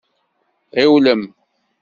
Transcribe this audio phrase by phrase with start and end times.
[0.79, 1.23] Ɣiwlem!